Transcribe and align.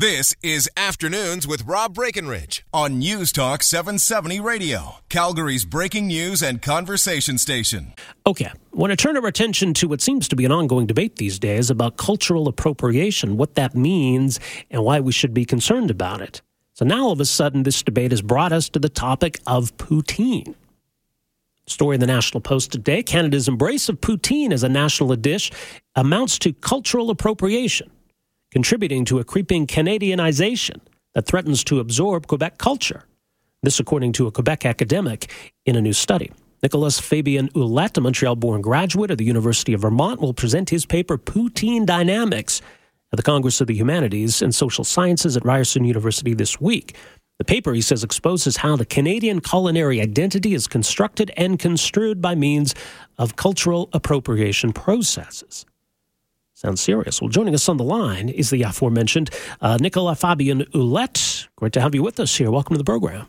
This 0.00 0.32
is 0.44 0.70
Afternoons 0.76 1.44
with 1.48 1.64
Rob 1.64 1.94
Breckenridge 1.94 2.64
on 2.72 3.00
News 3.00 3.32
Talk 3.32 3.64
770 3.64 4.38
Radio, 4.38 4.98
Calgary's 5.08 5.64
breaking 5.64 6.06
news 6.06 6.40
and 6.40 6.62
conversation 6.62 7.36
station. 7.36 7.94
Okay, 8.24 8.52
want 8.72 8.92
to 8.92 8.96
turn 8.96 9.16
our 9.16 9.26
attention 9.26 9.74
to 9.74 9.88
what 9.88 10.00
seems 10.00 10.28
to 10.28 10.36
be 10.36 10.44
an 10.44 10.52
ongoing 10.52 10.86
debate 10.86 11.16
these 11.16 11.40
days 11.40 11.68
about 11.68 11.96
cultural 11.96 12.46
appropriation, 12.46 13.36
what 13.36 13.56
that 13.56 13.74
means, 13.74 14.38
and 14.70 14.84
why 14.84 15.00
we 15.00 15.10
should 15.10 15.34
be 15.34 15.44
concerned 15.44 15.90
about 15.90 16.20
it. 16.20 16.42
So 16.74 16.84
now 16.84 17.06
all 17.06 17.10
of 17.10 17.18
a 17.18 17.24
sudden, 17.24 17.64
this 17.64 17.82
debate 17.82 18.12
has 18.12 18.22
brought 18.22 18.52
us 18.52 18.68
to 18.68 18.78
the 18.78 18.88
topic 18.88 19.40
of 19.48 19.76
poutine. 19.78 20.54
Story 21.66 21.96
in 21.96 22.00
the 22.00 22.06
National 22.06 22.40
Post 22.40 22.70
today 22.70 23.02
Canada's 23.02 23.48
embrace 23.48 23.88
of 23.88 24.00
poutine 24.00 24.52
as 24.52 24.62
a 24.62 24.68
national 24.68 25.16
dish 25.16 25.50
amounts 25.96 26.38
to 26.38 26.52
cultural 26.52 27.10
appropriation 27.10 27.90
contributing 28.58 29.04
to 29.04 29.20
a 29.20 29.24
creeping 29.24 29.68
Canadianization 29.68 30.80
that 31.14 31.26
threatens 31.26 31.62
to 31.62 31.78
absorb 31.78 32.26
Quebec 32.26 32.58
culture. 32.58 33.04
This, 33.62 33.78
according 33.78 34.14
to 34.14 34.26
a 34.26 34.32
Quebec 34.32 34.66
academic 34.66 35.30
in 35.64 35.76
a 35.76 35.80
new 35.80 35.92
study. 35.92 36.32
Nicolas 36.60 36.98
Fabien 36.98 37.50
Ouellette, 37.50 37.98
a 37.98 38.00
Montreal 38.00 38.34
born 38.34 38.60
graduate 38.60 39.12
of 39.12 39.18
the 39.18 39.24
University 39.24 39.74
of 39.74 39.82
Vermont, 39.82 40.20
will 40.20 40.34
present 40.34 40.70
his 40.70 40.84
paper 40.84 41.16
Poutine 41.16 41.86
Dynamics 41.86 42.60
at 43.12 43.16
the 43.16 43.22
Congress 43.22 43.60
of 43.60 43.68
the 43.68 43.76
Humanities 43.76 44.42
and 44.42 44.52
Social 44.52 44.82
Sciences 44.82 45.36
at 45.36 45.44
Ryerson 45.44 45.84
University 45.84 46.34
this 46.34 46.60
week. 46.60 46.96
The 47.38 47.44
paper, 47.44 47.72
he 47.74 47.80
says, 47.80 48.02
exposes 48.02 48.56
how 48.56 48.74
the 48.74 48.84
Canadian 48.84 49.38
culinary 49.38 50.00
identity 50.00 50.52
is 50.52 50.66
constructed 50.66 51.30
and 51.36 51.60
construed 51.60 52.20
by 52.20 52.34
means 52.34 52.74
of 53.18 53.36
cultural 53.36 53.88
appropriation 53.92 54.72
processes. 54.72 55.64
Sounds 56.58 56.80
serious. 56.80 57.22
Well, 57.22 57.28
joining 57.28 57.54
us 57.54 57.68
on 57.68 57.76
the 57.76 57.84
line 57.84 58.28
is 58.28 58.50
the 58.50 58.64
aforementioned 58.64 59.30
uh, 59.60 59.76
Nicolas 59.80 60.18
Fabien 60.18 60.64
Ouellette. 60.74 61.46
Great 61.54 61.72
to 61.74 61.80
have 61.80 61.94
you 61.94 62.02
with 62.02 62.18
us 62.18 62.36
here. 62.36 62.50
Welcome 62.50 62.74
to 62.74 62.78
the 62.78 62.84
program. 62.84 63.28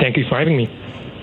Thank 0.00 0.16
you 0.16 0.24
for 0.30 0.38
having 0.38 0.56
me. 0.56 0.66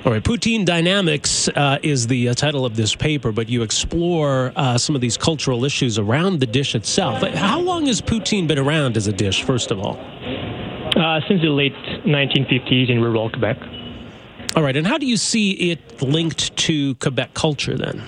All 0.06 0.12
right, 0.12 0.24
Poutine 0.24 0.66
Dynamics 0.66 1.48
uh, 1.48 1.80
is 1.82 2.06
the 2.06 2.30
uh, 2.30 2.36
title 2.36 2.64
of 2.64 2.76
this 2.76 2.96
paper, 2.96 3.32
but 3.32 3.50
you 3.50 3.64
explore 3.64 4.54
uh, 4.56 4.78
some 4.78 4.94
of 4.94 5.02
these 5.02 5.18
cultural 5.18 5.66
issues 5.66 5.98
around 5.98 6.42
the 6.42 6.46
dish 6.46 6.76
itself. 6.76 7.24
How 7.24 7.60
long 7.60 7.88
has 7.88 8.04
poutine 8.04 8.48
been 8.48 8.60
around 8.60 8.96
as 8.96 9.08
a 9.08 9.12
dish, 9.12 9.42
first 9.42 9.72
of 9.72 9.80
all? 9.80 9.98
Uh, 9.98 11.22
since 11.28 11.42
the 11.42 11.50
late 11.50 11.74
1950s 12.06 12.92
in 12.92 13.02
rural 13.02 13.32
Quebec. 13.32 13.58
All 14.56 14.62
right, 14.62 14.78
and 14.78 14.86
how 14.86 15.00
do 15.00 15.08
you 15.08 15.18
see 15.18 15.72
it 15.72 16.04
linked 16.04 16.56
to 16.58 16.94
Quebec 16.96 17.34
culture 17.34 17.76
then? 17.76 18.04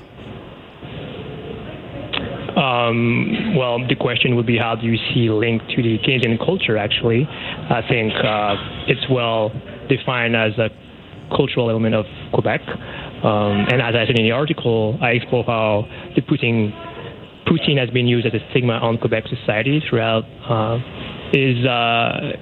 Um, 2.59 3.55
well, 3.55 3.79
the 3.88 3.95
question 3.95 4.35
would 4.35 4.45
be 4.45 4.57
how 4.57 4.75
do 4.75 4.85
you 4.85 4.97
see 5.13 5.29
link 5.29 5.61
to 5.75 5.81
the 5.81 5.97
Canadian 6.03 6.38
culture? 6.38 6.77
Actually, 6.77 7.25
I 7.25 7.81
think 7.88 8.11
uh, 8.13 8.55
it's 8.88 9.05
well 9.09 9.49
defined 9.88 10.35
as 10.35 10.57
a 10.57 10.69
cultural 11.33 11.69
element 11.69 11.95
of 11.95 12.05
Quebec. 12.33 12.61
Um, 13.23 13.67
and 13.71 13.81
as 13.81 13.95
I 13.95 14.05
said 14.05 14.19
in 14.19 14.25
the 14.25 14.31
article, 14.31 14.97
I 15.02 15.11
explore 15.11 15.45
how 15.45 15.87
the 16.15 16.21
Poutine, 16.21 16.71
Poutine 17.47 17.77
has 17.77 17.89
been 17.92 18.08
used 18.08 18.27
as 18.27 18.33
a 18.33 18.39
stigma 18.49 18.73
on 18.73 18.97
Quebec 18.97 19.23
society 19.27 19.81
throughout 19.89 20.26
uh, 20.49 20.80
his 21.31 21.65
uh, 21.65 22.33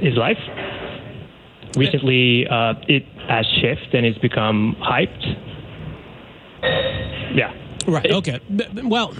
his 0.00 0.16
life. 0.16 0.38
Recently, 1.76 2.46
uh, 2.48 2.74
it 2.88 3.04
has 3.28 3.46
shifted 3.60 3.94
and 3.94 4.06
it's 4.06 4.18
become 4.18 4.74
hyped. 4.80 5.24
Yeah. 7.34 7.52
Right. 8.00 8.12
Okay. 8.12 8.40
Well, 8.84 9.12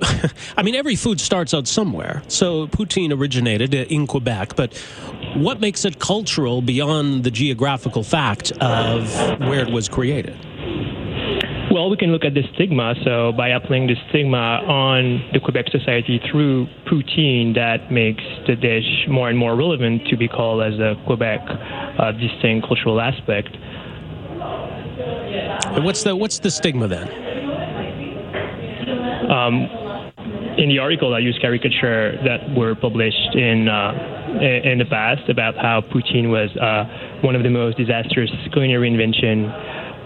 I 0.56 0.62
mean, 0.62 0.74
every 0.74 0.96
food 0.96 1.20
starts 1.20 1.52
out 1.52 1.68
somewhere. 1.68 2.22
So 2.26 2.66
poutine 2.68 3.12
originated 3.12 3.74
in 3.74 4.06
Quebec, 4.06 4.56
but 4.56 4.74
what 5.34 5.60
makes 5.60 5.84
it 5.84 5.98
cultural 5.98 6.62
beyond 6.62 7.24
the 7.24 7.30
geographical 7.30 8.02
fact 8.02 8.50
of 8.52 9.14
where 9.40 9.60
it 9.60 9.70
was 9.70 9.90
created? 9.90 10.38
Well, 11.72 11.88
we 11.88 11.96
can 11.96 12.12
look 12.12 12.24
at 12.24 12.34
the 12.34 12.42
stigma. 12.54 12.94
So, 13.02 13.32
by 13.32 13.48
applying 13.48 13.86
the 13.86 13.96
stigma 14.10 14.36
on 14.36 15.26
the 15.32 15.40
Quebec 15.40 15.66
society 15.70 16.20
through 16.30 16.66
poutine, 16.86 17.54
that 17.54 17.90
makes 17.90 18.22
the 18.46 18.56
dish 18.56 19.06
more 19.08 19.30
and 19.30 19.38
more 19.38 19.56
relevant 19.56 20.06
to 20.08 20.16
be 20.16 20.28
called 20.28 20.62
as 20.62 20.78
a 20.78 20.96
Quebec 21.06 21.40
uh, 21.98 22.12
distinct 22.12 22.66
cultural 22.66 23.00
aspect. 23.00 23.56
what's 25.82 26.02
the 26.02 26.14
what's 26.14 26.40
the 26.40 26.50
stigma 26.50 26.88
then? 26.88 27.31
Um, 29.32 29.64
in 30.58 30.68
the 30.68 30.78
article, 30.78 31.14
I 31.14 31.20
use 31.20 31.38
caricature 31.40 32.20
that 32.24 32.54
were 32.54 32.74
published 32.74 33.34
in 33.34 33.66
uh, 33.66 34.68
in 34.68 34.78
the 34.78 34.84
past 34.84 35.28
about 35.30 35.56
how 35.56 35.80
poutine 35.80 36.28
was 36.28 36.50
uh, 36.60 37.20
one 37.24 37.34
of 37.34 37.42
the 37.42 37.48
most 37.48 37.78
disastrous 37.78 38.30
culinary 38.52 38.88
invention 38.88 39.48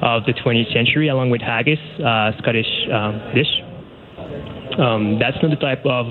of 0.02 0.22
the 0.26 0.32
20th 0.32 0.72
century, 0.72 1.08
along 1.08 1.30
with 1.30 1.40
haggis, 1.40 1.78
uh, 1.98 2.30
Scottish 2.38 2.70
um, 2.92 3.34
dish. 3.34 3.50
Um, 4.78 5.18
that's 5.18 5.36
not 5.42 5.50
the 5.50 5.60
type 5.60 5.84
of 5.84 6.06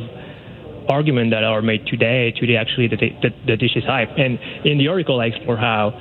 argument 0.90 1.32
that 1.32 1.44
are 1.44 1.62
made 1.62 1.86
today. 1.88 2.34
Today, 2.36 2.58
actually, 2.58 2.88
the, 2.88 2.98
the, 2.98 3.30
the 3.48 3.58
dish 3.58 3.76
is 3.76 3.84
hype. 3.86 4.10
And 4.18 4.40
in 4.66 4.78
the 4.78 4.88
article, 4.88 5.20
I 5.22 5.28
explore 5.28 5.58
how 5.58 5.94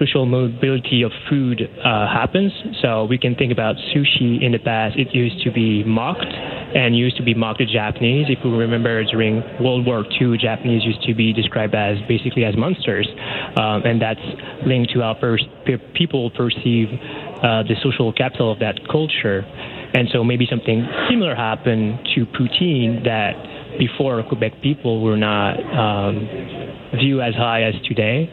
social 0.00 0.24
mobility 0.24 1.02
of 1.02 1.12
food 1.28 1.60
uh, 1.60 2.08
happens. 2.08 2.52
So 2.82 3.04
we 3.04 3.18
can 3.18 3.36
think 3.36 3.52
about 3.52 3.76
sushi 3.92 4.42
in 4.42 4.52
the 4.52 4.58
past. 4.58 4.96
It 4.96 5.14
used 5.14 5.44
to 5.44 5.52
be 5.52 5.84
mocked 5.84 6.24
and 6.24 6.96
used 6.96 7.16
to 7.18 7.22
be 7.22 7.34
mocked 7.34 7.58
to 7.58 7.66
Japanese. 7.66 8.26
If 8.28 8.38
we 8.44 8.50
remember 8.50 9.04
during 9.04 9.42
World 9.62 9.84
War 9.86 10.04
II, 10.20 10.38
Japanese 10.38 10.84
used 10.84 11.02
to 11.02 11.14
be 11.14 11.32
described 11.32 11.74
as 11.74 11.98
basically 12.08 12.44
as 12.44 12.56
monsters. 12.56 13.06
Um, 13.56 13.82
and 13.84 14.00
that's 14.00 14.20
linked 14.66 14.92
to 14.94 15.00
how 15.00 15.14
per- 15.14 15.38
people 15.94 16.30
perceive 16.30 16.88
uh, 17.42 17.62
the 17.64 17.74
social 17.82 18.12
capital 18.12 18.52
of 18.52 18.58
that 18.60 18.80
culture. 18.90 19.44
And 19.92 20.08
so 20.12 20.24
maybe 20.24 20.46
something 20.48 20.86
similar 21.10 21.34
happened 21.34 21.98
to 22.14 22.24
poutine 22.26 23.04
that 23.04 23.78
before 23.78 24.22
Quebec 24.22 24.62
people 24.62 25.02
were 25.02 25.16
not 25.16 25.54
um, 25.74 26.28
viewed 26.98 27.20
as 27.20 27.34
high 27.34 27.62
as 27.62 27.74
today. 27.86 28.30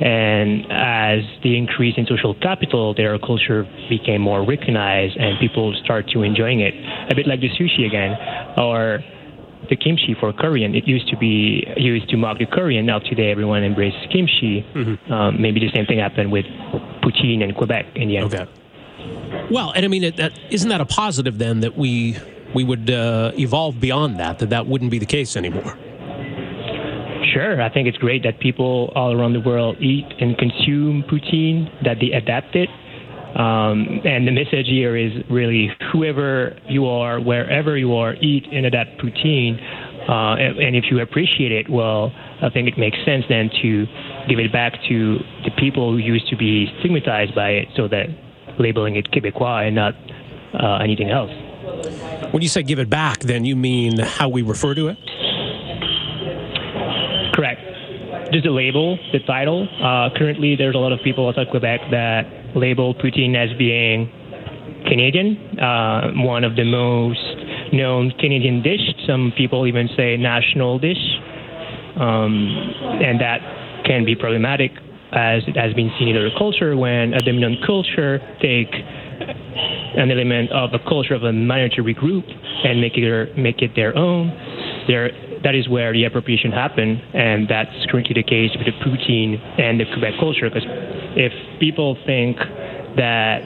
And 0.00 0.70
as 0.70 1.24
the 1.42 1.56
increase 1.56 1.94
in 1.96 2.06
social 2.06 2.34
capital, 2.34 2.94
their 2.94 3.18
culture 3.18 3.66
became 3.88 4.20
more 4.20 4.44
recognized 4.44 5.16
and 5.16 5.38
people 5.40 5.74
start 5.84 6.08
to 6.10 6.22
enjoying 6.22 6.60
it. 6.60 6.74
A 7.10 7.14
bit 7.14 7.26
like 7.26 7.40
the 7.40 7.50
sushi 7.50 7.86
again, 7.86 8.16
or 8.56 9.00
the 9.68 9.76
kimchi 9.76 10.14
for 10.18 10.32
Korean. 10.32 10.74
It 10.74 10.86
used 10.86 11.08
to 11.08 11.16
be 11.16 11.66
used 11.76 12.08
to 12.10 12.16
mock 12.16 12.38
the 12.38 12.46
Korean. 12.46 12.86
Now 12.86 13.00
today 13.00 13.30
everyone 13.30 13.64
embraces 13.64 14.00
kimchi. 14.12 14.64
Mm-hmm. 14.74 15.12
Um, 15.12 15.42
maybe 15.42 15.60
the 15.60 15.70
same 15.74 15.86
thing 15.86 15.98
happened 15.98 16.32
with 16.32 16.46
poutine 17.02 17.42
in 17.42 17.54
Quebec 17.54 17.86
in 17.96 18.08
the 18.08 18.18
end. 18.18 18.34
Okay. 18.34 18.46
Well, 19.50 19.72
and 19.72 19.84
I 19.84 19.88
mean, 19.88 20.04
is 20.04 20.12
isn't 20.50 20.68
that 20.68 20.80
a 20.80 20.86
positive 20.86 21.38
then 21.38 21.60
that 21.60 21.76
we 21.76 22.16
we 22.54 22.64
would 22.64 22.90
uh, 22.90 23.32
evolve 23.38 23.80
beyond 23.80 24.18
that? 24.20 24.38
That 24.38 24.50
that 24.50 24.66
wouldn't 24.66 24.90
be 24.90 24.98
the 24.98 25.06
case 25.06 25.36
anymore. 25.36 25.76
Sure, 27.32 27.60
I 27.60 27.68
think 27.72 27.88
it's 27.88 27.98
great 27.98 28.22
that 28.22 28.40
people 28.40 28.92
all 28.94 29.12
around 29.12 29.32
the 29.32 29.40
world 29.40 29.76
eat 29.80 30.06
and 30.20 30.36
consume 30.38 31.04
poutine, 31.10 31.68
that 31.84 31.98
they 32.00 32.12
adapt 32.12 32.54
it. 32.54 32.68
Um, 33.36 34.00
and 34.04 34.26
the 34.26 34.32
message 34.32 34.66
here 34.66 34.96
is 34.96 35.12
really 35.30 35.70
whoever 35.92 36.58
you 36.68 36.86
are, 36.86 37.20
wherever 37.20 37.76
you 37.76 37.94
are, 37.94 38.14
eat 38.14 38.46
and 38.50 38.64
adapt 38.64 38.98
poutine. 38.98 39.60
Uh, 40.08 40.36
and, 40.36 40.58
and 40.58 40.76
if 40.76 40.84
you 40.90 41.00
appreciate 41.00 41.52
it, 41.52 41.68
well, 41.68 42.10
I 42.40 42.48
think 42.48 42.68
it 42.68 42.78
makes 42.78 42.96
sense 43.04 43.24
then 43.28 43.50
to 43.62 43.86
give 44.28 44.38
it 44.38 44.50
back 44.50 44.72
to 44.88 45.18
the 45.44 45.50
people 45.58 45.92
who 45.92 45.98
used 45.98 46.28
to 46.30 46.36
be 46.36 46.66
stigmatized 46.80 47.34
by 47.34 47.50
it 47.50 47.68
so 47.76 47.88
that 47.88 48.06
labeling 48.58 48.96
it 48.96 49.10
Quebecois 49.10 49.66
and 49.66 49.74
not 49.74 49.94
uh, 50.54 50.78
anything 50.82 51.10
else. 51.10 51.30
When 52.32 52.42
you 52.42 52.48
say 52.48 52.62
give 52.62 52.78
it 52.78 52.88
back, 52.88 53.20
then 53.20 53.44
you 53.44 53.56
mean 53.56 53.98
how 53.98 54.28
we 54.28 54.42
refer 54.42 54.74
to 54.74 54.88
it? 54.88 54.98
Just 58.32 58.44
the 58.44 58.50
label, 58.50 58.98
the 59.12 59.20
title. 59.20 59.66
Uh, 59.82 60.10
currently, 60.16 60.54
there's 60.56 60.74
a 60.74 60.78
lot 60.78 60.92
of 60.92 61.00
people 61.02 61.28
outside 61.28 61.48
Quebec 61.50 61.80
that 61.90 62.22
label 62.54 62.94
poutine 62.94 63.34
as 63.34 63.56
being 63.56 64.10
Canadian, 64.86 65.58
uh, 65.58 66.12
one 66.14 66.44
of 66.44 66.54
the 66.54 66.64
most 66.64 67.20
known 67.72 68.12
Canadian 68.18 68.62
dish. 68.62 68.80
Some 69.06 69.32
people 69.36 69.66
even 69.66 69.88
say 69.96 70.16
national 70.16 70.78
dish. 70.78 71.00
um, 71.98 72.32
and 73.02 73.20
that 73.20 73.40
can 73.84 74.04
be 74.04 74.14
problematic 74.14 74.70
as 75.12 75.42
it 75.46 75.56
has 75.56 75.72
been 75.74 75.90
seen 75.98 76.08
in 76.08 76.16
other 76.16 76.30
culture 76.36 76.76
when 76.76 77.14
a 77.14 77.18
dominant 77.18 77.64
culture 77.66 78.20
take 78.40 78.68
an 78.72 80.10
element 80.10 80.52
of 80.52 80.70
a 80.74 80.78
culture 80.88 81.14
of 81.14 81.24
a 81.24 81.32
minority 81.32 81.94
group 81.94 82.24
and 82.64 82.80
make 82.80 82.96
it 82.96 83.36
make 83.36 83.62
it 83.62 83.74
their 83.74 83.96
own. 83.96 84.28
There, 84.86 85.10
that 85.44 85.54
is 85.54 85.68
where 85.68 85.92
the 85.92 86.04
appropriation 86.04 86.52
happened, 86.52 87.00
and 87.14 87.48
that's 87.48 87.86
currently 87.90 88.14
the 88.14 88.22
case 88.22 88.50
with 88.56 88.66
the 88.66 88.76
poutine 88.84 89.38
and 89.60 89.80
the 89.80 89.84
Quebec 89.84 90.14
culture. 90.18 90.50
Because 90.50 90.66
if 91.16 91.32
people 91.60 91.96
think 92.06 92.36
that 92.96 93.42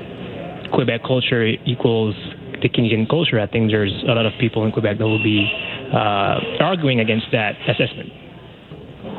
Quebec 0.72 1.02
culture 1.04 1.44
equals 1.66 2.14
the 2.62 2.68
Canadian 2.68 3.06
culture, 3.06 3.38
I 3.40 3.46
think 3.46 3.70
there's 3.70 3.92
a 4.04 4.14
lot 4.14 4.26
of 4.26 4.32
people 4.38 4.64
in 4.64 4.72
Quebec 4.72 4.98
that 4.98 5.04
will 5.04 5.22
be 5.22 5.50
uh, 5.92 6.40
arguing 6.60 7.00
against 7.00 7.26
that 7.32 7.56
assessment. 7.68 8.10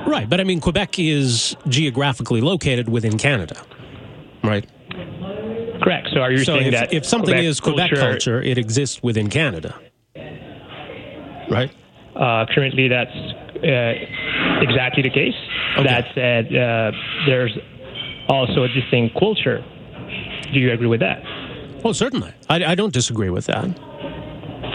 Right, 0.08 0.30
but 0.30 0.40
I 0.40 0.44
mean, 0.44 0.60
Quebec 0.60 1.00
is 1.00 1.56
geographically 1.68 2.42
located 2.42 2.90
within 2.90 3.18
Canada, 3.18 3.62
right? 4.44 4.68
Correct. 5.82 6.10
So 6.14 6.20
are 6.20 6.32
you 6.32 6.40
so 6.40 6.54
saying 6.58 6.68
if, 6.68 6.74
that 6.74 6.94
if 6.94 7.06
something 7.06 7.34
Quebec 7.34 7.44
is 7.44 7.60
Quebec 7.60 7.90
culture, 7.90 8.12
culture, 8.12 8.42
it 8.42 8.58
exists 8.58 9.04
within 9.04 9.30
Canada, 9.30 9.80
right? 11.50 11.72
Uh, 12.16 12.46
currently, 12.54 12.88
that's 12.88 13.16
uh, 13.16 14.62
exactly 14.62 15.04
the 15.04 15.10
case. 15.10 15.36
Okay. 15.78 15.84
That 15.84 16.06
said, 16.14 16.46
uh, 16.56 16.92
there's 17.26 17.58
also 18.30 18.64
a 18.64 18.68
distinct 18.68 19.18
culture. 19.18 19.64
Do 20.54 20.60
you 20.60 20.72
agree 20.72 20.88
with 20.88 21.00
that? 21.00 21.24
Well, 21.84 21.94
certainly. 21.94 22.32
I, 22.50 22.64
I 22.64 22.76
don't 22.76 22.94
disagree 22.94 23.30
with 23.30 23.46
that. 23.48 23.66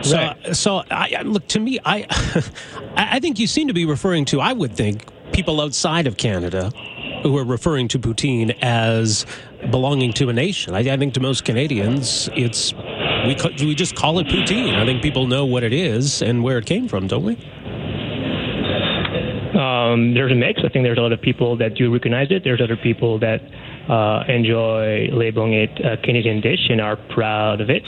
So, 0.02 0.16
right. 0.16 0.56
so 0.56 0.82
I, 0.90 1.22
look 1.22 1.46
to 1.48 1.60
me. 1.60 1.78
I, 1.84 2.06
I 2.96 3.20
think 3.20 3.38
you 3.38 3.46
seem 3.46 3.68
to 3.68 3.74
be 3.74 3.86
referring 3.86 4.24
to. 4.26 4.40
I 4.40 4.52
would 4.52 4.76
think 4.76 5.06
people 5.32 5.60
outside 5.60 6.06
of 6.06 6.16
Canada 6.16 6.70
who 7.22 7.36
are 7.36 7.44
referring 7.44 7.88
to 7.88 7.98
poutine 7.98 8.56
as 8.62 9.26
belonging 9.70 10.12
to 10.14 10.28
a 10.28 10.32
nation. 10.32 10.74
I, 10.74 10.80
I 10.80 10.96
think 10.96 11.14
to 11.14 11.20
most 11.20 11.44
Canadians, 11.44 12.28
it's 12.34 12.72
we 13.26 13.66
we 13.66 13.74
just 13.74 13.94
call 13.96 14.18
it 14.18 14.26
poutine. 14.26 14.74
I 14.74 14.84
think 14.84 15.02
people 15.02 15.26
know 15.26 15.44
what 15.44 15.62
it 15.62 15.72
is 15.72 16.22
and 16.22 16.42
where 16.42 16.58
it 16.58 16.66
came 16.66 16.88
from, 16.88 17.06
don't 17.06 17.24
we? 17.24 17.36
Um, 19.58 20.14
there's 20.14 20.30
a 20.30 20.34
mix. 20.34 20.60
I 20.64 20.68
think 20.68 20.84
there's 20.84 20.98
a 20.98 21.00
lot 21.00 21.12
of 21.12 21.20
people 21.20 21.56
that 21.56 21.74
do 21.74 21.92
recognize 21.92 22.28
it. 22.30 22.44
There's 22.44 22.60
other 22.60 22.76
people 22.76 23.18
that 23.18 23.40
uh, 23.88 24.24
enjoy 24.28 25.08
labeling 25.12 25.54
it 25.54 25.70
a 25.84 25.96
Canadian 25.96 26.40
dish 26.40 26.68
and 26.68 26.80
are 26.80 26.96
proud 27.14 27.60
of 27.60 27.70
it. 27.70 27.82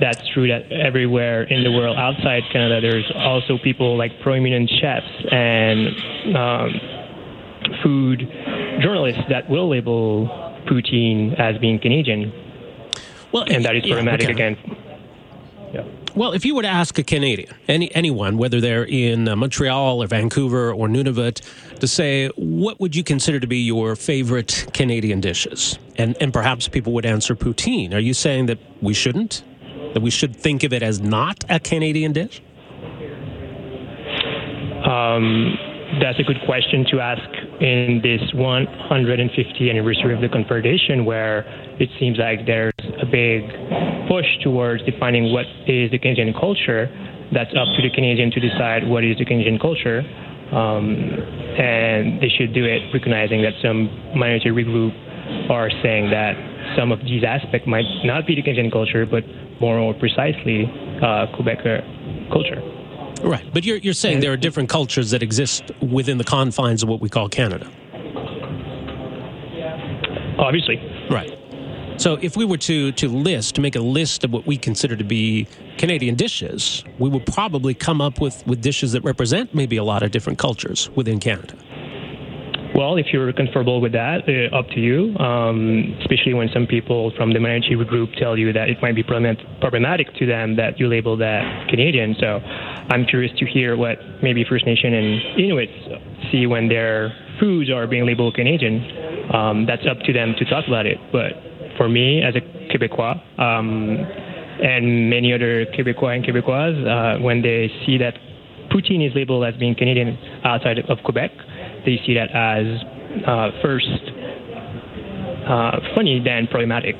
That's 0.00 0.26
true 0.32 0.46
that 0.48 0.70
everywhere 0.70 1.42
in 1.42 1.64
the 1.64 1.72
world 1.72 1.96
outside 1.98 2.44
Canada, 2.52 2.80
there's 2.80 3.10
also 3.16 3.58
people 3.58 3.98
like 3.98 4.12
prominent 4.22 4.70
chefs 4.80 5.26
and 5.32 6.36
um, 6.36 6.80
food 7.82 8.20
journalists 8.80 9.22
that 9.28 9.50
will 9.50 9.68
label 9.68 10.28
poutine 10.70 11.38
as 11.38 11.58
being 11.58 11.80
Canadian. 11.80 12.32
Well, 13.32 13.44
and 13.48 13.64
that 13.64 13.76
is 13.76 13.84
problematic 13.84 14.28
yeah, 14.28 14.34
again. 14.34 14.56
Yeah. 15.72 15.84
Well, 16.14 16.32
if 16.32 16.44
you 16.44 16.54
were 16.54 16.62
to 16.62 16.68
ask 16.68 16.98
a 16.98 17.02
Canadian, 17.02 17.54
any 17.68 17.94
anyone, 17.94 18.38
whether 18.38 18.60
they're 18.60 18.84
in 18.84 19.28
uh, 19.28 19.36
Montreal 19.36 20.02
or 20.02 20.06
Vancouver 20.06 20.72
or 20.72 20.88
Nunavut, 20.88 21.42
to 21.78 21.86
say 21.86 22.28
what 22.36 22.80
would 22.80 22.96
you 22.96 23.04
consider 23.04 23.38
to 23.38 23.46
be 23.46 23.58
your 23.58 23.94
favorite 23.94 24.66
Canadian 24.72 25.20
dishes, 25.20 25.78
and 25.96 26.16
and 26.20 26.32
perhaps 26.32 26.66
people 26.68 26.92
would 26.94 27.06
answer 27.06 27.36
poutine. 27.36 27.92
Are 27.92 28.00
you 28.00 28.14
saying 28.14 28.46
that 28.46 28.58
we 28.80 28.94
shouldn't? 28.94 29.44
That 29.94 30.00
we 30.00 30.10
should 30.10 30.34
think 30.34 30.64
of 30.64 30.72
it 30.72 30.82
as 30.82 31.00
not 31.00 31.44
a 31.48 31.60
Canadian 31.60 32.12
dish? 32.12 32.42
Um, 34.84 35.56
that's 36.00 36.18
a 36.18 36.22
good 36.22 36.40
question 36.46 36.84
to 36.90 37.00
ask 37.00 37.22
in 37.60 38.00
this 38.02 38.20
150th 38.32 39.70
anniversary 39.70 40.14
of 40.14 40.20
the 40.20 40.28
Confederation, 40.28 41.04
where 41.04 41.40
it 41.80 41.88
seems 41.98 42.18
like 42.18 42.46
there's 42.46 42.72
a 43.00 43.06
big 43.06 43.48
push 44.08 44.26
towards 44.42 44.82
defining 44.84 45.32
what 45.32 45.46
is 45.66 45.90
the 45.90 45.98
Canadian 45.98 46.32
culture. 46.34 46.88
That's 47.32 47.50
up 47.50 47.68
to 47.76 47.82
the 47.82 47.90
Canadian 47.94 48.30
to 48.30 48.40
decide 48.40 48.88
what 48.88 49.04
is 49.04 49.18
the 49.18 49.24
Canadian 49.24 49.58
culture. 49.58 50.00
Um, 50.52 50.94
and 51.58 52.22
they 52.22 52.30
should 52.30 52.54
do 52.54 52.64
it 52.64 52.80
recognizing 52.92 53.42
that 53.42 53.52
some 53.60 53.90
minority 54.16 54.50
group 54.50 54.94
are 55.50 55.70
saying 55.82 56.10
that 56.10 56.36
some 56.76 56.90
of 56.90 57.00
these 57.00 57.22
aspects 57.24 57.66
might 57.66 57.84
not 58.04 58.26
be 58.26 58.34
the 58.34 58.42
Canadian 58.42 58.70
culture, 58.70 59.04
but 59.04 59.24
more 59.60 59.78
or 59.78 59.92
precisely 59.94 60.64
uh, 61.02 61.26
Quebec 61.34 61.58
culture. 62.32 62.62
Right, 63.22 63.44
but 63.52 63.64
you're 63.64 63.78
you're 63.78 63.94
saying 63.94 64.20
there 64.20 64.32
are 64.32 64.36
different 64.36 64.68
cultures 64.68 65.10
that 65.10 65.22
exist 65.22 65.70
within 65.82 66.18
the 66.18 66.24
confines 66.24 66.82
of 66.82 66.88
what 66.88 67.00
we 67.00 67.08
call 67.08 67.28
Canada. 67.28 67.68
Obviously. 70.38 70.76
Right. 71.10 71.37
So 71.98 72.14
if 72.22 72.36
we 72.36 72.44
were 72.44 72.58
to 72.58 72.92
to 72.92 73.08
list 73.08 73.56
to 73.56 73.60
make 73.60 73.74
a 73.74 73.80
list 73.80 74.22
of 74.22 74.32
what 74.32 74.46
we 74.46 74.56
consider 74.56 74.94
to 74.94 75.02
be 75.02 75.48
Canadian 75.78 76.14
dishes, 76.14 76.84
we 77.00 77.08
would 77.08 77.26
probably 77.26 77.74
come 77.74 78.00
up 78.00 78.20
with 78.20 78.46
with 78.46 78.62
dishes 78.62 78.92
that 78.92 79.02
represent 79.02 79.52
maybe 79.52 79.76
a 79.76 79.82
lot 79.82 80.04
of 80.04 80.12
different 80.12 80.38
cultures 80.38 80.90
within 80.94 81.18
Canada. 81.18 81.54
Well, 82.72 82.96
if 82.98 83.06
you're 83.12 83.32
comfortable 83.32 83.80
with 83.80 83.90
that, 83.92 84.28
uh, 84.28 84.54
up 84.56 84.68
to 84.68 84.80
you. 84.80 85.16
Um, 85.18 85.96
especially 86.02 86.34
when 86.34 86.48
some 86.54 86.68
people 86.68 87.10
from 87.16 87.32
the 87.32 87.40
minority 87.40 87.74
group 87.74 88.10
tell 88.12 88.38
you 88.38 88.52
that 88.52 88.68
it 88.68 88.80
might 88.80 88.94
be 88.94 89.02
problematic 89.02 90.14
to 90.14 90.26
them 90.26 90.54
that 90.54 90.78
you 90.78 90.86
label 90.86 91.16
that 91.16 91.68
Canadian. 91.68 92.14
So, 92.20 92.38
I'm 92.90 93.06
curious 93.06 93.36
to 93.40 93.46
hear 93.46 93.76
what 93.76 93.98
maybe 94.22 94.44
First 94.48 94.66
Nation 94.66 94.94
and 94.94 95.20
Inuits 95.36 95.72
see 96.30 96.46
when 96.46 96.68
their 96.68 97.12
foods 97.40 97.70
are 97.70 97.88
being 97.88 98.06
labeled 98.06 98.34
Canadian. 98.34 99.34
Um, 99.34 99.66
that's 99.66 99.86
up 99.90 99.98
to 100.06 100.12
them 100.12 100.36
to 100.38 100.44
talk 100.44 100.68
about 100.68 100.86
it. 100.86 100.98
But 101.10 101.47
for 101.78 101.88
me, 101.88 102.22
as 102.22 102.34
a 102.36 102.40
Quebecois, 102.70 103.16
um, 103.40 103.96
and 104.60 105.08
many 105.08 105.32
other 105.32 105.64
Quebecois 105.66 106.16
and 106.16 106.24
Quebecoises, 106.24 106.84
uh, 106.84 107.22
when 107.22 107.40
they 107.40 107.70
see 107.86 107.96
that 107.98 108.14
poutine 108.70 109.06
is 109.08 109.14
labeled 109.14 109.44
as 109.46 109.54
being 109.56 109.74
Canadian 109.74 110.18
outside 110.44 110.78
of 110.78 110.98
Quebec, 111.04 111.30
they 111.86 111.98
see 112.04 112.14
that 112.14 112.30
as 112.34 112.66
uh, 113.26 113.50
first 113.62 113.86
uh, 115.48 115.80
funny, 115.94 116.20
then 116.22 116.46
problematic. 116.48 116.96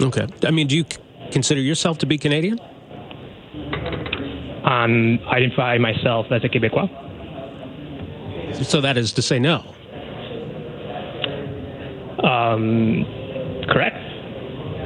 Okay. 0.00 0.26
I 0.44 0.50
mean, 0.52 0.68
do 0.68 0.76
you 0.76 0.84
consider 1.32 1.60
yourself 1.60 1.98
to 1.98 2.06
be 2.06 2.18
Canadian? 2.18 2.60
Um, 4.64 5.18
I 5.26 5.36
identify 5.36 5.78
myself 5.78 6.26
as 6.30 6.44
a 6.44 6.48
Quebecois. 6.48 6.90
So 8.64 8.80
that 8.80 8.96
is 8.96 9.12
to 9.12 9.22
say 9.22 9.38
no. 9.38 9.64
Um, 12.22 13.04
correct. 13.68 13.96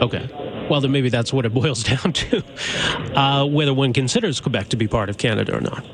Okay. 0.02 0.28
Well, 0.70 0.80
then 0.80 0.92
maybe 0.92 1.08
that's 1.08 1.32
what 1.32 1.44
it 1.44 1.54
boils 1.54 1.82
down 1.82 2.12
to 2.12 2.42
uh, 3.14 3.46
whether 3.46 3.74
one 3.74 3.92
considers 3.92 4.40
Quebec 4.40 4.68
to 4.68 4.76
be 4.76 4.88
part 4.88 5.08
of 5.08 5.18
Canada 5.18 5.56
or 5.56 5.60
not. 5.60 5.84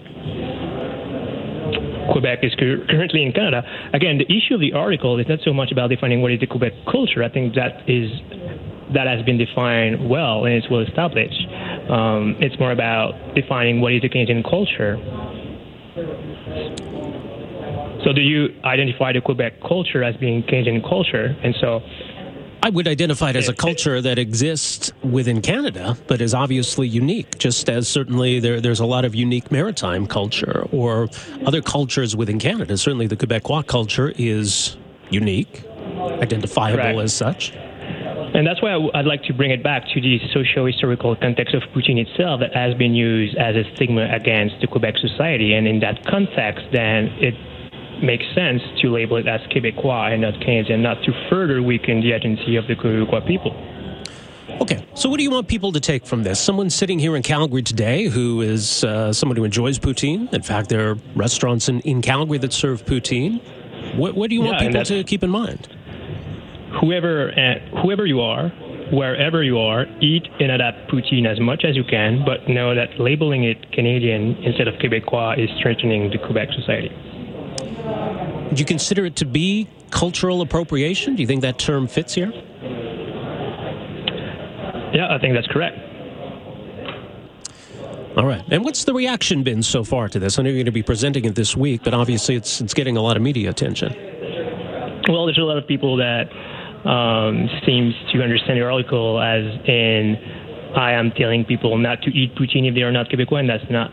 Quebec 2.12 2.38
is 2.42 2.54
currently 2.54 3.22
in 3.22 3.32
Canada. 3.32 3.62
Again, 3.92 4.18
the 4.18 4.24
issue 4.24 4.54
of 4.54 4.60
the 4.60 4.72
article 4.72 5.18
is 5.18 5.26
not 5.28 5.40
so 5.44 5.52
much 5.52 5.72
about 5.72 5.90
defining 5.90 6.22
what 6.22 6.32
is 6.32 6.40
the 6.40 6.46
Quebec 6.46 6.72
culture. 6.90 7.22
I 7.22 7.28
think 7.28 7.54
that 7.54 7.88
is 7.88 8.10
that 8.94 9.08
has 9.08 9.24
been 9.26 9.36
defined 9.36 10.08
well 10.08 10.44
and 10.44 10.54
it's 10.54 10.70
well 10.70 10.80
established. 10.80 11.40
Um, 11.90 12.36
it's 12.40 12.58
more 12.58 12.70
about 12.70 13.34
defining 13.34 13.80
what 13.80 13.92
is 13.92 14.02
the 14.02 14.08
Canadian 14.08 14.42
culture. 14.42 14.96
So, 18.04 18.12
do 18.12 18.20
you 18.20 18.54
identify 18.64 19.12
the 19.12 19.20
Quebec 19.20 19.60
culture 19.60 20.04
as 20.04 20.16
being 20.16 20.42
Canadian 20.44 20.82
culture? 20.82 21.36
And 21.42 21.54
so, 21.60 21.80
I 22.66 22.68
would 22.68 22.88
identify 22.88 23.30
it 23.30 23.36
as 23.36 23.48
a 23.48 23.54
culture 23.54 24.00
that 24.00 24.18
exists 24.18 24.90
within 25.04 25.40
Canada, 25.40 25.96
but 26.08 26.20
is 26.20 26.34
obviously 26.34 26.88
unique, 26.88 27.38
just 27.38 27.68
as 27.68 27.86
certainly 27.86 28.40
there, 28.40 28.60
there's 28.60 28.80
a 28.80 28.84
lot 28.84 29.04
of 29.04 29.14
unique 29.14 29.52
maritime 29.52 30.04
culture 30.08 30.66
or 30.72 31.08
other 31.46 31.62
cultures 31.62 32.16
within 32.16 32.40
Canada. 32.40 32.76
Certainly 32.76 33.06
the 33.06 33.16
Quebecois 33.16 33.64
culture 33.68 34.12
is 34.18 34.76
unique, 35.10 35.62
identifiable 36.20 36.82
Correct. 36.82 36.98
as 36.98 37.14
such. 37.14 37.52
And 38.34 38.44
that's 38.44 38.60
why 38.60 38.72
I, 38.72 38.78
would 38.78 39.06
like 39.06 39.22
to 39.30 39.32
bring 39.32 39.52
it 39.52 39.62
back 39.62 39.84
to 39.94 40.00
the 40.00 40.18
socio-historical 40.34 41.14
context 41.14 41.54
of 41.54 41.62
poutine 41.72 42.04
itself 42.04 42.40
that 42.40 42.52
has 42.52 42.74
been 42.74 42.96
used 42.96 43.36
as 43.36 43.54
a 43.54 43.62
stigma 43.76 44.12
against 44.12 44.56
the 44.60 44.66
Quebec 44.66 44.96
society. 44.98 45.54
And 45.54 45.68
in 45.68 45.78
that 45.80 46.04
context, 46.04 46.66
then 46.72 47.14
it 47.20 47.34
makes 48.02 48.24
sense 48.34 48.62
to 48.82 48.88
label 48.92 49.16
it 49.16 49.26
as 49.26 49.40
Quebecois 49.52 50.12
and 50.12 50.22
not 50.22 50.34
Canadian, 50.40 50.82
not 50.82 51.02
to 51.04 51.12
further 51.30 51.62
weaken 51.62 52.00
the 52.00 52.12
agency 52.12 52.56
of 52.56 52.66
the 52.66 52.74
Quebecois 52.74 53.26
people. 53.26 53.54
Okay, 54.60 54.86
so 54.94 55.08
what 55.08 55.18
do 55.18 55.22
you 55.22 55.30
want 55.30 55.48
people 55.48 55.72
to 55.72 55.80
take 55.80 56.06
from 56.06 56.22
this? 56.22 56.40
Someone 56.40 56.70
sitting 56.70 56.98
here 56.98 57.16
in 57.16 57.22
Calgary 57.22 57.62
today 57.62 58.04
who 58.04 58.40
is 58.40 58.84
uh, 58.84 59.12
someone 59.12 59.36
who 59.36 59.44
enjoys 59.44 59.78
poutine. 59.78 60.32
In 60.32 60.42
fact, 60.42 60.68
there 60.68 60.90
are 60.90 60.94
restaurants 61.14 61.68
in, 61.68 61.80
in 61.80 62.00
Calgary 62.00 62.38
that 62.38 62.52
serve 62.52 62.84
poutine. 62.86 63.42
What, 63.96 64.14
what 64.14 64.30
do 64.30 64.36
you 64.36 64.42
want 64.42 64.60
yeah, 64.60 64.68
people 64.68 64.84
to 64.84 65.04
keep 65.04 65.22
in 65.22 65.30
mind? 65.30 65.68
Whoever, 66.80 67.32
uh, 67.32 67.80
whoever 67.82 68.06
you 68.06 68.20
are, 68.20 68.48
wherever 68.92 69.42
you 69.42 69.58
are, 69.58 69.86
eat 70.00 70.26
and 70.38 70.50
adapt 70.52 70.90
poutine 70.90 71.26
as 71.26 71.40
much 71.40 71.64
as 71.64 71.76
you 71.76 71.84
can, 71.84 72.24
but 72.24 72.48
know 72.48 72.74
that 72.74 73.00
labeling 73.00 73.44
it 73.44 73.72
Canadian 73.72 74.36
instead 74.42 74.68
of 74.68 74.74
Quebecois 74.74 75.42
is 75.42 75.50
strengthening 75.58 76.10
the 76.10 76.18
Quebec 76.18 76.48
society. 76.52 76.90
Do 77.86 78.60
you 78.60 78.64
consider 78.64 79.04
it 79.04 79.16
to 79.16 79.24
be 79.24 79.68
cultural 79.90 80.40
appropriation? 80.40 81.14
Do 81.16 81.22
you 81.22 81.26
think 81.26 81.42
that 81.42 81.58
term 81.58 81.86
fits 81.86 82.14
here? 82.14 82.32
Yeah, 84.92 85.08
I 85.10 85.18
think 85.20 85.34
that's 85.34 85.46
correct. 85.48 85.76
All 88.16 88.24
right. 88.24 88.42
And 88.50 88.64
what's 88.64 88.84
the 88.84 88.94
reaction 88.94 89.42
been 89.42 89.62
so 89.62 89.84
far 89.84 90.08
to 90.08 90.18
this? 90.18 90.38
I 90.38 90.42
know 90.42 90.48
you're 90.48 90.56
going 90.56 90.66
to 90.66 90.72
be 90.72 90.82
presenting 90.82 91.26
it 91.26 91.34
this 91.34 91.54
week, 91.54 91.82
but 91.84 91.92
obviously 91.92 92.34
it's 92.34 92.62
it's 92.62 92.72
getting 92.72 92.96
a 92.96 93.02
lot 93.02 93.16
of 93.16 93.22
media 93.22 93.50
attention. 93.50 93.94
Well, 95.08 95.26
there's 95.26 95.38
a 95.38 95.42
lot 95.42 95.58
of 95.58 95.66
people 95.68 95.98
that 95.98 96.30
um, 96.88 97.48
seems 97.66 97.94
to 98.12 98.22
understand 98.22 98.58
the 98.58 98.64
article 98.64 99.20
as 99.20 99.44
in 99.68 100.16
I 100.74 100.92
am 100.92 101.10
telling 101.12 101.44
people 101.44 101.76
not 101.76 102.00
to 102.02 102.10
eat 102.10 102.34
poutine 102.36 102.66
if 102.68 102.74
they 102.74 102.82
are 102.82 102.92
not 102.92 103.10
Quebecois, 103.10 103.40
and 103.40 103.50
that's 103.50 103.70
not 103.70 103.92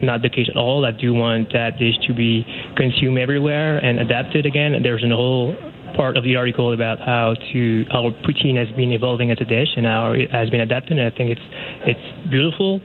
not 0.00 0.22
the 0.22 0.30
case 0.30 0.46
at 0.48 0.56
all. 0.56 0.84
I 0.84 0.92
do 0.92 1.14
want 1.14 1.52
that 1.52 1.78
dish 1.78 1.94
to 2.06 2.14
be 2.14 2.46
consumed 2.76 3.18
everywhere 3.18 3.78
and 3.78 3.98
adapted 3.98 4.46
again. 4.46 4.74
There's 4.82 5.04
a 5.04 5.08
whole 5.08 5.56
part 5.96 6.16
of 6.16 6.24
the 6.24 6.36
article 6.36 6.72
about 6.72 6.98
how 7.00 7.34
to 7.52 7.84
how 7.90 8.10
poutine 8.24 8.56
has 8.56 8.74
been 8.76 8.92
evolving 8.92 9.30
as 9.30 9.38
a 9.40 9.44
dish 9.44 9.68
and 9.76 9.86
how 9.86 10.12
it 10.12 10.30
has 10.30 10.50
been 10.50 10.60
adapted. 10.60 10.98
And 10.98 11.12
I 11.12 11.16
think 11.16 11.30
it's 11.30 11.46
it's 11.86 12.30
beautiful. 12.30 12.80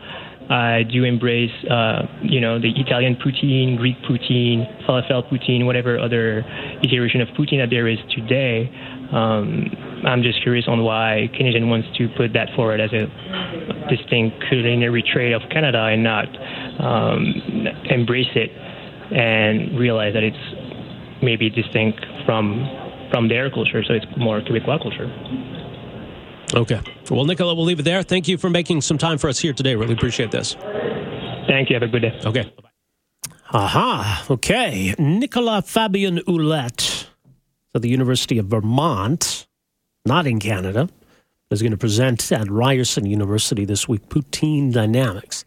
I 0.49 0.83
do 0.83 1.05
embrace, 1.05 1.53
uh, 1.69 2.03
you 2.21 2.41
know, 2.41 2.59
the 2.59 2.69
Italian 2.75 3.15
poutine, 3.15 3.77
Greek 3.77 3.95
poutine, 4.03 4.67
falafel 4.85 5.23
poutine, 5.31 5.65
whatever 5.65 5.97
other 5.97 6.43
iteration 6.83 7.21
of 7.21 7.29
poutine 7.29 7.59
that 7.63 7.69
there 7.69 7.87
is 7.87 7.97
today. 8.13 8.69
Um, 9.11 9.71
I'm 10.05 10.23
just 10.23 10.41
curious 10.43 10.65
on 10.67 10.83
why 10.83 11.29
Canadian 11.35 11.69
wants 11.69 11.87
to 11.97 12.09
put 12.17 12.33
that 12.33 12.49
forward 12.55 12.79
as 12.79 12.91
a 12.93 13.07
distinct 13.89 14.43
culinary 14.49 15.03
trait 15.03 15.33
of 15.33 15.41
Canada 15.49 15.83
and 15.85 16.03
not 16.03 16.27
um, 16.79 17.67
embrace 17.85 18.31
it 18.35 18.51
and 19.11 19.77
realize 19.77 20.13
that 20.13 20.23
it's 20.23 21.21
maybe 21.21 21.49
distinct 21.49 22.05
from 22.25 22.67
from 23.11 23.27
their 23.27 23.49
culture, 23.51 23.83
so 23.83 23.93
it's 23.93 24.05
more 24.17 24.41
Quebecois 24.41 24.81
culture. 24.81 25.07
Okay. 26.55 26.79
Well, 27.11 27.25
Nicola, 27.25 27.53
we'll 27.53 27.65
leave 27.65 27.79
it 27.79 27.83
there. 27.83 28.01
Thank 28.01 28.27
you 28.27 28.37
for 28.37 28.49
making 28.49 28.81
some 28.81 28.97
time 28.97 29.17
for 29.19 29.29
us 29.29 29.39
here 29.39 29.53
today. 29.53 29.75
Really 29.75 29.93
appreciate 29.93 30.31
this. 30.31 30.55
Thank 31.47 31.69
you. 31.69 31.75
Have 31.75 31.83
a 31.83 31.87
good 31.87 32.01
day. 32.01 32.19
Okay. 32.25 32.51
Aha. 33.51 34.25
Okay. 34.29 34.95
Nicola 34.97 35.61
Fabien 35.61 36.19
Ouellette 36.27 37.07
of 37.75 37.81
the 37.81 37.89
University 37.89 38.37
of 38.37 38.47
Vermont, 38.47 39.47
not 40.05 40.27
in 40.27 40.39
Canada, 40.39 40.89
is 41.51 41.61
going 41.61 41.71
to 41.71 41.77
present 41.77 42.31
at 42.31 42.49
Ryerson 42.49 43.05
University 43.05 43.65
this 43.65 43.87
week 43.87 44.09
poutine 44.09 44.73
dynamics. 44.73 45.45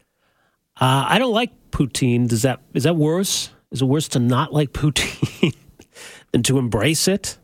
Uh, 0.79 1.05
I 1.07 1.19
don't 1.19 1.33
like 1.33 1.51
poutine. 1.71 2.27
Does 2.27 2.43
that 2.43 2.61
is 2.73 2.83
that 2.83 2.95
worse? 2.95 3.49
Is 3.71 3.81
it 3.81 3.85
worse 3.85 4.07
to 4.09 4.19
not 4.19 4.53
like 4.53 4.71
poutine 4.71 5.55
than 6.31 6.43
to 6.43 6.57
embrace 6.57 7.07
it? 7.07 7.37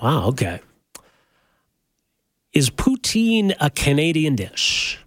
Wow. 0.00 0.28
Okay. 0.28 0.60
Is 2.52 2.70
poutine 2.70 3.54
a 3.60 3.70
Canadian 3.70 4.36
dish? 4.36 4.98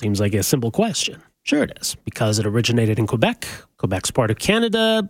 Seems 0.00 0.20
like 0.20 0.34
a 0.34 0.42
simple 0.42 0.70
question. 0.70 1.22
Sure, 1.42 1.62
it 1.62 1.76
is, 1.80 1.94
because 2.04 2.38
it 2.38 2.46
originated 2.46 2.98
in 2.98 3.06
Quebec. 3.06 3.46
Quebec's 3.76 4.10
part 4.10 4.30
of 4.30 4.38
Canada. 4.38 5.08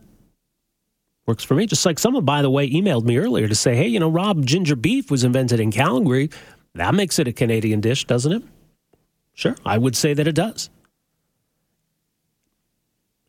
Works 1.27 1.45
for 1.45 1.55
me. 1.55 1.67
Just 1.67 1.87
like 1.87 1.99
someone, 1.99 2.25
by 2.25 2.43
the 2.43 2.51
way, 2.51 2.69
emailed 2.69 3.05
me 3.05 3.17
earlier 3.19 3.49
to 3.49 3.55
say, 3.55 3.75
hey, 3.75 3.87
you 3.87 3.99
know, 3.99 4.11
Rob, 4.11 4.45
ginger 4.45 4.77
beef 4.77 5.11
was 5.11 5.25
invented 5.25 5.61
in 5.61 5.71
Calgary. 5.73 6.31
That 6.75 6.95
makes 6.95 7.19
it 7.19 7.29
a 7.29 7.33
Canadian 7.33 7.81
dish, 7.81 8.05
doesn't 8.05 8.33
it? 8.33 8.43
Sure, 9.33 9.57
I 9.65 9.79
would 9.79 9.97
say 9.97 10.15
that 10.15 10.29
it 10.29 10.35
does. 10.35 10.71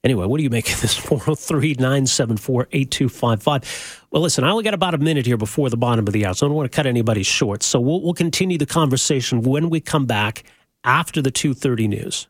Anyway, 0.03 0.25
what 0.27 0.37
do 0.37 0.43
you 0.43 0.51
make 0.51 0.71
of 0.71 0.81
this? 0.81 0.95
403 0.97 1.75
974 1.79 2.67
8255. 2.71 4.07
Well, 4.11 4.21
listen, 4.21 4.43
I 4.43 4.51
only 4.51 4.63
got 4.63 4.75
about 4.75 4.93
a 4.93 4.99
minute 4.99 5.25
here 5.25 5.37
before 5.37 5.69
the 5.69 5.77
bottom 5.77 6.05
of 6.05 6.13
the 6.13 6.25
hour, 6.25 6.33
so 6.35 6.45
I 6.45 6.49
don't 6.49 6.55
want 6.55 6.71
to 6.71 6.75
cut 6.75 6.85
anybody 6.85 7.23
short. 7.23 7.63
So 7.63 7.79
we'll, 7.79 8.01
we'll 8.01 8.13
continue 8.13 8.57
the 8.57 8.67
conversation 8.67 9.41
when 9.41 9.69
we 9.69 9.79
come 9.79 10.05
back 10.05 10.43
after 10.83 11.23
the 11.23 11.31
2.30 11.31 11.89
news. 11.89 12.27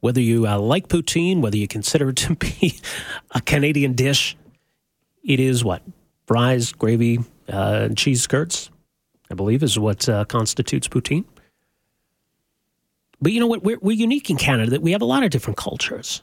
Whether 0.00 0.20
you 0.20 0.46
uh, 0.46 0.58
like 0.58 0.88
poutine, 0.88 1.40
whether 1.40 1.56
you 1.56 1.68
consider 1.68 2.10
it 2.10 2.16
to 2.16 2.34
be 2.36 2.78
a 3.32 3.40
Canadian 3.40 3.94
dish, 3.94 4.36
it 5.24 5.40
is 5.40 5.64
what? 5.64 5.82
Fries, 6.26 6.72
gravy, 6.72 7.20
uh, 7.48 7.88
cheese 7.90 8.26
curds, 8.26 8.70
I 9.30 9.34
believe, 9.34 9.62
is 9.62 9.78
what 9.78 10.08
uh, 10.08 10.24
constitutes 10.26 10.88
poutine. 10.88 11.24
But 13.20 13.32
you 13.32 13.40
know 13.40 13.46
what? 13.46 13.64
We're, 13.64 13.78
we're 13.80 13.96
unique 13.96 14.30
in 14.30 14.36
Canada 14.36 14.70
that 14.70 14.82
we 14.82 14.92
have 14.92 15.02
a 15.02 15.06
lot 15.06 15.24
of 15.24 15.30
different 15.30 15.56
cultures 15.56 16.22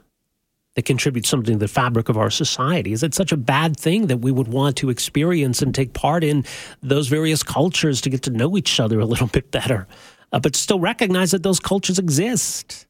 that 0.76 0.84
contribute 0.84 1.26
something 1.26 1.54
to 1.54 1.60
the 1.60 1.68
fabric 1.68 2.10
of 2.10 2.18
our 2.18 2.30
society. 2.30 2.92
Is 2.92 3.02
it 3.02 3.14
such 3.14 3.32
a 3.32 3.38
bad 3.38 3.78
thing 3.78 4.08
that 4.08 4.18
we 4.18 4.32
would 4.32 4.48
want 4.48 4.76
to 4.78 4.90
experience 4.90 5.62
and 5.62 5.74
take 5.74 5.94
part 5.94 6.24
in 6.24 6.46
those 6.84 7.08
various 7.08 7.44
cultures 7.44 8.02
to 8.02 8.10
get 8.10 8.22
to 8.24 8.30
know 8.30 8.58
each 8.58 8.80
other 8.80 9.00
a 9.00 9.06
little 9.06 9.28
bit 9.34 9.52
better, 9.52 9.88
uh, 10.32 10.40
but 10.40 10.56
still 10.56 10.80
recognize 10.80 11.32
that 11.32 11.44
those 11.44 11.60
cultures 11.60 11.98
exist? 11.98 12.88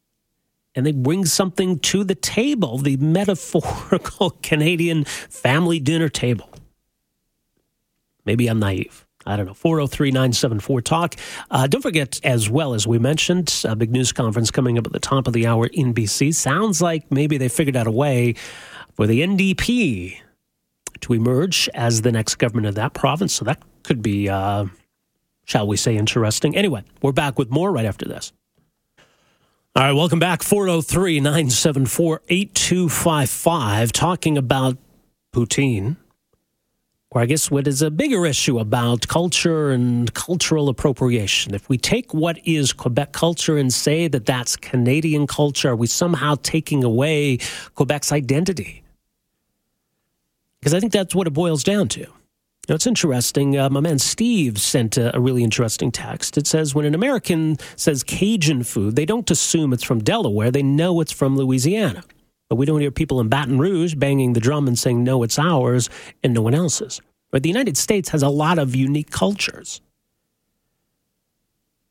And 0.75 0.85
they 0.85 0.91
bring 0.91 1.25
something 1.25 1.79
to 1.79 2.03
the 2.03 2.15
table, 2.15 2.77
the 2.77 2.97
metaphorical 2.97 4.29
Canadian 4.43 5.05
family 5.05 5.79
dinner 5.79 6.09
table. 6.09 6.49
Maybe 8.25 8.47
I'm 8.47 8.59
naive. 8.59 9.05
I 9.27 9.37
don't 9.37 9.47
know, 9.47 9.53
403 9.53 10.11
974 10.11 10.81
Talk. 10.81 11.15
Uh, 11.49 11.65
don't 11.65 11.81
forget, 11.81 12.19
as 12.23 12.49
well 12.49 12.73
as 12.73 12.85
we 12.85 12.99
mentioned, 12.99 13.63
a 13.65 13.75
big 13.75 13.91
news 13.91 14.11
conference 14.11 14.51
coming 14.51 14.77
up 14.77 14.85
at 14.85 14.93
the 14.93 14.99
top 14.99 15.25
of 15.27 15.33
the 15.33 15.47
hour 15.47 15.67
in 15.67 15.93
BC. 15.93 16.33
Sounds 16.35 16.81
like 16.81 17.11
maybe 17.11 17.37
they 17.37 17.49
figured 17.49 17.75
out 17.75 17.87
a 17.87 17.91
way 17.91 18.35
for 18.93 19.07
the 19.07 19.21
NDP 19.21 20.17
to 21.01 21.13
emerge 21.13 21.69
as 21.73 22.01
the 22.01 22.11
next 22.11 22.35
government 22.35 22.67
of 22.67 22.75
that 22.75 22.93
province. 22.93 23.33
So 23.33 23.45
that 23.45 23.61
could 23.83 24.03
be, 24.03 24.29
uh, 24.29 24.65
shall 25.45 25.67
we 25.67 25.77
say, 25.77 25.97
interesting. 25.97 26.55
Anyway, 26.55 26.83
we're 27.01 27.11
back 27.11 27.39
with 27.39 27.49
more 27.49 27.71
right 27.71 27.85
after 27.85 28.05
this. 28.07 28.31
All 29.77 29.83
right, 29.83 29.91
welcome 29.91 30.19
back. 30.19 30.41
403 30.41 31.19
974 31.19 32.21
8255, 32.29 33.91
talking 33.91 34.37
about 34.37 34.77
poutine 35.33 35.97
or 37.15 37.21
I 37.21 37.25
guess 37.25 37.49
what 37.49 37.65
is 37.65 37.81
a 37.81 37.89
bigger 37.89 38.25
issue 38.25 38.59
about 38.59 39.07
culture 39.07 39.71
and 39.71 40.13
cultural 40.13 40.67
appropriation. 40.67 41.53
If 41.53 41.69
we 41.69 41.77
take 41.77 42.13
what 42.13 42.37
is 42.45 42.73
Quebec 42.73 43.13
culture 43.13 43.57
and 43.57 43.73
say 43.73 44.09
that 44.09 44.25
that's 44.25 44.57
Canadian 44.57 45.25
culture, 45.25 45.69
are 45.69 45.75
we 45.77 45.87
somehow 45.87 46.35
taking 46.43 46.83
away 46.83 47.37
Quebec's 47.75 48.11
identity? 48.11 48.83
Because 50.59 50.73
I 50.73 50.81
think 50.81 50.91
that's 50.91 51.15
what 51.15 51.25
it 51.25 51.31
boils 51.31 51.63
down 51.63 51.87
to. 51.89 52.05
Now, 52.67 52.75
it's 52.75 52.87
interesting. 52.87 53.57
Uh, 53.57 53.69
my 53.69 53.79
man 53.79 53.99
Steve 53.99 54.59
sent 54.59 54.97
a, 54.97 55.15
a, 55.15 55.19
really 55.19 55.43
interesting 55.43 55.91
text. 55.91 56.37
It 56.37 56.47
says 56.47 56.73
when 56.73 56.85
an 56.85 56.95
American 56.95 57.57
says 57.75 58.03
Cajun 58.03 58.63
food, 58.63 58.95
they 58.95 59.05
don't 59.05 59.29
assume 59.29 59.71
it's 59.71 59.83
from 59.83 60.03
Delaware, 60.03 60.51
they 60.51 60.63
know 60.63 60.99
it's 61.01 61.11
from 61.11 61.37
Louisiana. 61.37 62.03
But 62.49 62.55
we 62.55 62.65
don't 62.65 62.81
hear 62.81 62.91
people 62.91 63.19
in 63.19 63.29
Baton 63.29 63.59
Rouge 63.59 63.95
banging 63.95 64.33
the 64.33 64.39
drum 64.39 64.67
and 64.67 64.77
saying, 64.77 65.03
no, 65.03 65.23
it's 65.23 65.39
ours 65.39 65.89
and 66.23 66.33
no 66.33 66.41
one 66.41 66.53
else's. 66.53 67.01
But 67.31 67.43
the 67.43 67.49
United 67.49 67.77
States 67.77 68.09
has 68.09 68.23
a 68.23 68.29
lot 68.29 68.59
of 68.59 68.75
unique 68.75 69.11
cultures. 69.11 69.81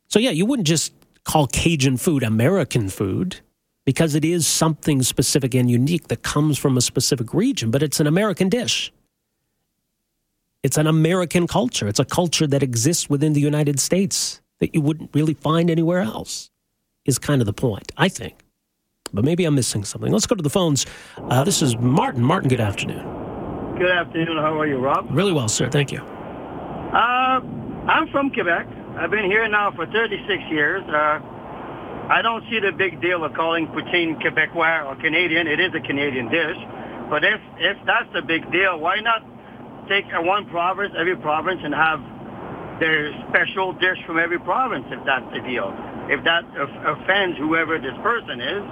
So, 0.08 0.18
yeah, 0.18 0.30
you 0.30 0.46
wouldn't 0.46 0.68
just 0.68 0.92
call 1.24 1.46
Cajun 1.48 1.96
food 1.96 2.22
American 2.22 2.88
food 2.88 3.40
because 3.84 4.14
it 4.14 4.24
is 4.24 4.46
something 4.46 5.02
specific 5.02 5.54
and 5.54 5.70
unique 5.70 6.08
that 6.08 6.22
comes 6.22 6.56
from 6.56 6.76
a 6.76 6.80
specific 6.80 7.34
region, 7.34 7.70
but 7.70 7.82
it's 7.82 8.00
an 8.00 8.06
American 8.06 8.48
dish. 8.48 8.92
It's 10.64 10.76
an 10.76 10.88
American 10.88 11.46
culture. 11.46 11.86
It's 11.86 12.00
a 12.00 12.04
culture 12.04 12.48
that 12.48 12.64
exists 12.64 13.08
within 13.08 13.34
the 13.34 13.40
United 13.40 13.78
States 13.78 14.40
that 14.58 14.74
you 14.74 14.80
wouldn't 14.80 15.10
really 15.14 15.34
find 15.34 15.70
anywhere 15.70 16.00
else, 16.00 16.50
is 17.04 17.20
kind 17.20 17.40
of 17.40 17.46
the 17.46 17.52
point, 17.52 17.92
I 17.96 18.08
think 18.08 18.44
but 19.14 19.24
maybe 19.24 19.44
I'm 19.44 19.54
missing 19.54 19.84
something. 19.84 20.12
Let's 20.12 20.26
go 20.26 20.34
to 20.34 20.42
the 20.42 20.50
phones. 20.50 20.84
Uh, 21.16 21.44
this 21.44 21.62
is 21.62 21.76
Martin. 21.78 22.22
Martin, 22.22 22.48
good 22.48 22.60
afternoon. 22.60 23.06
Good 23.78 23.90
afternoon. 23.90 24.36
How 24.36 24.58
are 24.60 24.66
you, 24.66 24.78
Rob? 24.78 25.06
Really 25.10 25.32
well, 25.32 25.48
sir. 25.48 25.70
Thank 25.70 25.92
you. 25.92 26.00
Uh, 26.00 27.40
I'm 27.88 28.08
from 28.10 28.30
Quebec. 28.30 28.66
I've 28.96 29.10
been 29.10 29.24
here 29.24 29.48
now 29.48 29.70
for 29.70 29.86
36 29.86 30.42
years. 30.50 30.82
Uh, 30.88 31.20
I 32.10 32.20
don't 32.22 32.44
see 32.50 32.60
the 32.60 32.72
big 32.72 33.00
deal 33.00 33.24
of 33.24 33.32
calling 33.34 33.66
poutine 33.68 34.20
Quebecois 34.20 34.86
or 34.86 34.96
Canadian. 34.96 35.46
It 35.46 35.60
is 35.60 35.72
a 35.74 35.80
Canadian 35.80 36.28
dish. 36.28 36.56
But 37.08 37.24
if, 37.24 37.40
if 37.58 37.76
that's 37.86 38.12
the 38.12 38.22
big 38.22 38.50
deal, 38.50 38.78
why 38.78 39.00
not 39.00 39.22
take 39.88 40.04
one 40.12 40.46
province, 40.46 40.94
every 40.98 41.16
province, 41.16 41.60
and 41.62 41.74
have 41.74 42.00
their 42.80 43.12
special 43.28 43.72
dish 43.72 43.98
from 44.06 44.18
every 44.18 44.38
province 44.38 44.86
if 44.90 45.04
that's 45.04 45.26
the 45.32 45.40
deal? 45.40 45.72
If 46.08 46.24
that 46.24 46.44
offends 46.56 47.38
whoever 47.38 47.78
this 47.78 47.96
person 48.02 48.40
is, 48.40 48.62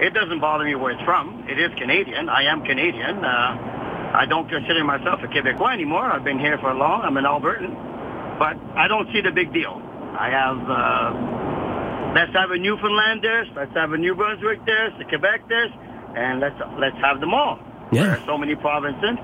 it 0.00 0.12
doesn't 0.12 0.40
bother 0.40 0.64
me 0.64 0.74
where 0.74 0.92
it's 0.92 1.02
from. 1.04 1.46
It 1.48 1.58
is 1.58 1.70
Canadian. 1.78 2.28
I 2.28 2.44
am 2.44 2.64
Canadian. 2.64 3.24
Uh, 3.24 4.12
I 4.14 4.26
don't 4.28 4.48
consider 4.48 4.84
myself 4.84 5.20
a 5.22 5.28
Quebecois 5.28 5.72
anymore. 5.72 6.04
I've 6.04 6.24
been 6.24 6.38
here 6.38 6.58
for 6.58 6.74
long. 6.74 7.02
I'm 7.02 7.16
an 7.16 7.24
Albertan. 7.24 8.38
But 8.38 8.58
I 8.76 8.88
don't 8.88 9.08
see 9.12 9.20
the 9.20 9.30
big 9.30 9.52
deal. 9.52 9.80
I 10.18 10.30
have, 10.30 10.58
uh, 10.70 12.14
let's 12.14 12.32
have 12.34 12.50
a 12.50 12.58
Newfoundland 12.58 13.22
this, 13.22 13.46
let's 13.56 13.74
have 13.74 13.92
a 13.92 13.98
New 13.98 14.14
Brunswick 14.14 14.64
this, 14.66 14.92
a 15.00 15.04
Quebec 15.04 15.48
this, 15.48 15.70
and 16.16 16.40
let's 16.40 16.54
let's 16.78 16.96
have 17.02 17.20
them 17.20 17.34
all. 17.34 17.58
Yeah. 17.92 18.04
There 18.04 18.10
are 18.18 18.26
so 18.26 18.38
many 18.38 18.54
provinces. 18.54 19.18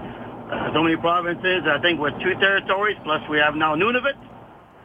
Uh, 0.50 0.74
so 0.74 0.82
many 0.82 0.96
provinces, 0.96 1.62
I 1.62 1.78
think 1.80 2.00
with 2.00 2.14
two 2.18 2.34
territories, 2.40 2.96
plus 3.04 3.22
we 3.30 3.38
have 3.38 3.54
now 3.54 3.76
Nunavut. 3.76 4.18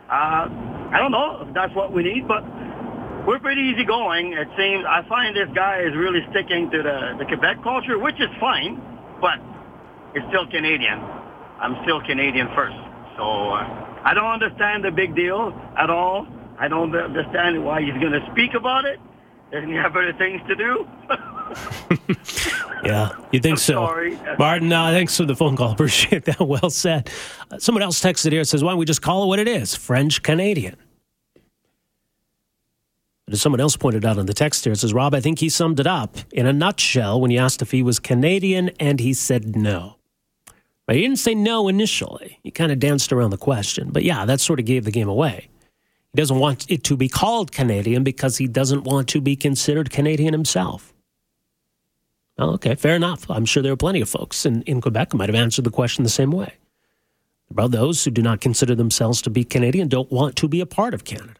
Uh, 0.05 0.45
I 0.93 0.97
don't 0.99 1.11
know 1.11 1.41
if 1.41 1.53
that's 1.55 1.73
what 1.73 1.91
we 1.91 2.03
need, 2.03 2.27
but 2.27 2.45
we're 3.25 3.39
pretty 3.39 3.73
easygoing. 3.73 4.33
It 4.33 4.47
seems, 4.55 4.85
I 4.85 5.01
find 5.09 5.35
this 5.35 5.49
guy 5.55 5.81
is 5.81 5.95
really 5.97 6.21
sticking 6.29 6.69
to 6.69 6.83
the, 6.83 7.17
the 7.17 7.25
Quebec 7.25 7.63
culture, 7.63 7.97
which 7.97 8.21
is 8.21 8.29
fine, 8.39 8.77
but 9.19 9.41
it's 10.13 10.25
still 10.29 10.45
Canadian. 10.45 11.01
I'm 11.57 11.81
still 11.81 11.99
Canadian 12.05 12.47
first. 12.53 12.77
So 13.17 13.25
uh, 13.25 13.65
I 14.05 14.13
don't 14.13 14.29
understand 14.29 14.85
the 14.85 14.91
big 14.91 15.15
deal 15.15 15.49
at 15.79 15.89
all. 15.89 16.27
I 16.59 16.67
don't 16.67 16.95
understand 16.95 17.65
why 17.65 17.81
he's 17.81 17.97
going 17.97 18.13
to 18.13 18.21
speak 18.31 18.53
about 18.53 18.85
it. 18.85 18.99
Doesn't 19.51 19.69
he 19.69 19.75
have 19.75 19.95
other 19.95 20.13
things 20.13 20.41
to 20.47 20.55
do? 20.55 20.85
yeah, 22.83 23.09
you 23.31 23.39
think 23.39 23.53
I'm 23.53 23.57
so. 23.57 23.73
sorry. 23.73 24.17
Martin, 24.37 24.71
uh, 24.71 24.91
thanks 24.91 25.15
for 25.17 25.25
the 25.25 25.35
phone 25.35 25.55
call. 25.55 25.71
Appreciate 25.73 26.25
that. 26.25 26.39
Well 26.39 26.69
said. 26.69 27.09
Uh, 27.51 27.59
someone 27.59 27.81
else 27.83 28.01
texted 28.01 28.31
here 28.31 28.43
says, 28.43 28.63
why 28.63 28.71
don't 28.71 28.79
we 28.79 28.85
just 28.85 29.01
call 29.01 29.23
it 29.23 29.27
what 29.27 29.39
it 29.39 29.47
is 29.47 29.75
French 29.75 30.23
Canadian? 30.23 30.77
But 33.25 33.33
as 33.33 33.41
someone 33.41 33.59
else 33.59 33.75
pointed 33.75 34.05
out 34.05 34.17
in 34.17 34.27
the 34.27 34.33
text 34.33 34.63
here, 34.63 34.73
it 34.73 34.77
says, 34.77 34.93
Rob, 34.93 35.15
I 35.15 35.19
think 35.19 35.39
he 35.39 35.49
summed 35.49 35.79
it 35.79 35.87
up 35.87 36.17
in 36.31 36.45
a 36.45 36.53
nutshell 36.53 37.19
when 37.19 37.31
you 37.31 37.39
asked 37.39 37.61
if 37.61 37.71
he 37.71 37.81
was 37.81 37.99
Canadian, 37.99 38.69
and 38.79 38.99
he 38.99 39.13
said 39.13 39.55
no. 39.55 39.97
But 40.85 40.95
he 40.95 41.01
didn't 41.01 41.17
say 41.17 41.33
no 41.33 41.67
initially. 41.67 42.39
He 42.43 42.51
kind 42.51 42.71
of 42.71 42.77
danced 42.79 43.11
around 43.11 43.31
the 43.31 43.37
question. 43.37 43.89
But 43.91 44.03
yeah, 44.03 44.25
that 44.25 44.39
sort 44.39 44.59
of 44.59 44.65
gave 44.65 44.85
the 44.85 44.91
game 44.91 45.09
away. 45.09 45.49
He 46.13 46.17
doesn't 46.21 46.37
want 46.37 46.69
it 46.69 46.83
to 46.83 46.95
be 46.95 47.09
called 47.09 47.51
Canadian 47.51 48.03
because 48.03 48.37
he 48.37 48.47
doesn't 48.47 48.83
want 48.83 49.09
to 49.09 49.21
be 49.21 49.35
considered 49.35 49.89
Canadian 49.89 50.33
himself. 50.33 50.93
Okay, 52.37 52.75
fair 52.75 52.95
enough. 52.95 53.29
I'm 53.29 53.45
sure 53.45 53.63
there 53.63 53.71
are 53.71 53.77
plenty 53.77 54.01
of 54.01 54.09
folks 54.09 54.45
in, 54.45 54.61
in 54.63 54.81
Quebec 54.81 55.11
who 55.11 55.17
might 55.17 55.29
have 55.29 55.35
answered 55.35 55.63
the 55.63 55.71
question 55.71 56.03
the 56.03 56.09
same 56.09 56.31
way. 56.31 56.53
About 57.49 57.71
those 57.71 58.03
who 58.03 58.11
do 58.11 58.21
not 58.21 58.41
consider 58.41 58.75
themselves 58.75 59.21
to 59.21 59.29
be 59.29 59.43
Canadian 59.43 59.87
don't 59.87 60.11
want 60.11 60.35
to 60.37 60.47
be 60.47 60.59
a 60.59 60.65
part 60.65 60.93
of 60.93 61.05
Canada. 61.05 61.39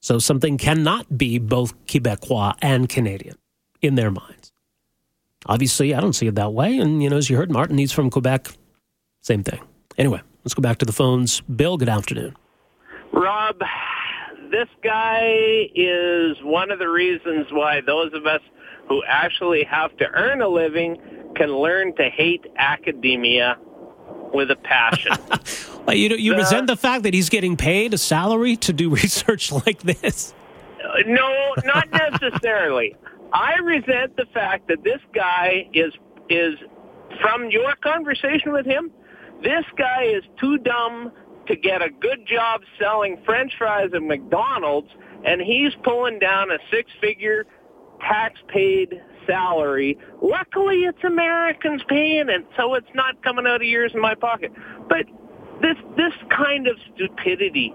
So 0.00 0.18
something 0.18 0.58
cannot 0.58 1.16
be 1.16 1.38
both 1.38 1.74
Quebecois 1.86 2.54
and 2.60 2.88
Canadian 2.88 3.36
in 3.80 3.94
their 3.94 4.10
minds. 4.10 4.52
Obviously, 5.46 5.94
I 5.94 6.00
don't 6.00 6.12
see 6.12 6.26
it 6.26 6.34
that 6.34 6.52
way. 6.52 6.78
And, 6.78 7.02
you 7.02 7.08
know, 7.08 7.16
as 7.16 7.30
you 7.30 7.36
heard, 7.36 7.50
Martin, 7.50 7.78
he's 7.78 7.92
from 7.92 8.10
Quebec. 8.10 8.48
Same 9.22 9.42
thing. 9.42 9.60
Anyway, 9.96 10.20
let's 10.44 10.54
go 10.54 10.60
back 10.60 10.78
to 10.78 10.86
the 10.86 10.92
phones. 10.92 11.40
Bill, 11.42 11.76
good 11.76 11.88
afternoon. 11.88 12.36
Rob, 13.12 13.56
this 14.50 14.68
guy 14.82 15.68
is 15.74 16.36
one 16.42 16.70
of 16.70 16.78
the 16.78 16.88
reasons 16.88 17.46
why 17.50 17.80
those 17.86 18.12
of 18.14 18.26
us 18.26 18.40
who 18.88 19.02
actually 19.06 19.64
have 19.64 19.96
to 19.98 20.06
earn 20.12 20.40
a 20.42 20.48
living 20.48 20.96
can 21.36 21.54
learn 21.56 21.94
to 21.96 22.08
hate 22.08 22.44
academia 22.56 23.56
with 24.32 24.50
a 24.50 24.56
passion. 24.56 25.12
Like, 25.86 25.98
you 25.98 26.08
you 26.16 26.32
The- 26.32 26.38
resent 26.38 26.66
the 26.66 26.76
fact 26.76 27.04
that 27.04 27.14
he's 27.14 27.28
getting 27.28 27.56
paid 27.56 27.94
a 27.94 27.98
salary 27.98 28.56
to 28.56 28.72
do 28.72 28.90
research 29.02 29.52
like 29.52 29.82
this? 29.82 30.34
No, 31.06 31.54
not 31.64 31.86
necessarily. 31.92 32.96
I 33.32 33.54
resent 33.62 34.16
the 34.16 34.26
fact 34.34 34.66
that 34.66 34.82
this 34.82 34.98
guy 35.14 35.68
is 35.72 35.92
is 36.28 36.54
from 37.20 37.50
your 37.52 37.76
conversation 37.76 38.52
with 38.52 38.66
him. 38.66 38.90
This 39.44 39.64
guy 39.78 40.06
is 40.16 40.24
too 40.40 40.58
dumb 40.58 41.12
to 41.46 41.56
get 41.56 41.82
a 41.82 41.90
good 41.90 42.26
job 42.26 42.62
selling 42.78 43.18
French 43.24 43.52
fries 43.56 43.90
at 43.94 44.02
McDonald's, 44.02 44.90
and 45.24 45.40
he's 45.40 45.72
pulling 45.82 46.18
down 46.18 46.50
a 46.50 46.58
six-figure 46.70 47.46
tax-paid 48.00 49.00
salary. 49.26 49.98
Luckily, 50.22 50.84
it's 50.84 51.02
Americans 51.04 51.82
paying 51.88 52.28
it, 52.28 52.46
so 52.56 52.74
it's 52.74 52.94
not 52.94 53.22
coming 53.22 53.46
out 53.46 53.56
of 53.56 53.66
yours 53.66 53.92
in 53.94 54.00
my 54.00 54.14
pocket. 54.14 54.52
But 54.88 55.06
this 55.62 55.76
this 55.96 56.12
kind 56.30 56.66
of 56.66 56.76
stupidity 56.94 57.74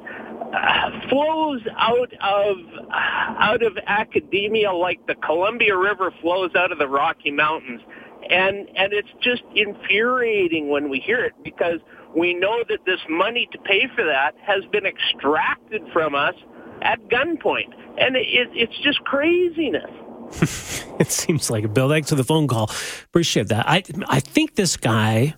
uh, 0.54 1.10
flows 1.10 1.62
out 1.78 2.14
of 2.22 2.58
out 2.92 3.64
of 3.64 3.78
academia 3.88 4.72
like 4.72 5.06
the 5.08 5.16
Columbia 5.16 5.76
River 5.76 6.14
flows 6.22 6.52
out 6.56 6.72
of 6.72 6.78
the 6.78 6.88
Rocky 6.88 7.32
Mountains, 7.32 7.82
and 8.30 8.70
and 8.76 8.94
it's 8.94 9.10
just 9.22 9.44
infuriating 9.56 10.70
when 10.70 10.90
we 10.90 11.00
hear 11.00 11.24
it 11.26 11.34
because 11.44 11.80
we 12.16 12.34
know 12.34 12.64
that 12.68 12.80
this 12.86 13.00
money 13.10 13.48
to 13.52 13.58
pay 13.60 13.88
for 13.96 14.04
that 14.04 14.36
has 14.42 14.64
been 14.72 14.86
extracted 14.86 15.82
from 15.94 16.16
us 16.16 16.36
at 16.82 17.00
gunpoint, 17.10 17.74
and 17.98 18.16
it, 18.16 18.50
it's 18.54 18.78
just 18.84 19.04
craziness. 19.04 19.90
It 21.02 21.12
seems 21.12 21.50
like 21.50 21.64
it. 21.64 21.74
Bill, 21.74 21.90
thanks 21.90 22.10
for 22.10 22.16
the 22.16 22.24
phone 22.24 22.48
call. 22.48 22.70
Appreciate 23.06 23.48
that. 23.48 23.68
I 23.68 23.82
I 24.08 24.20
think 24.20 24.54
this 24.54 24.78
guy. 24.78 25.34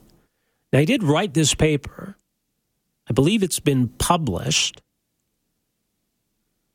Now 0.73 0.79
he 0.79 0.85
did 0.85 1.03
write 1.03 1.33
this 1.33 1.55
paper. 1.55 2.17
I 3.09 3.13
believe 3.13 3.43
it's 3.43 3.61
been 3.61 3.87
published. 3.87 4.81